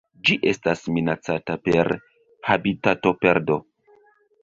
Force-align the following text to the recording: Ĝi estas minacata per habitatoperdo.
Ĝi 0.27 0.37
estas 0.51 0.81
minacata 0.95 1.59
per 1.69 1.93
habitatoperdo. 2.51 3.63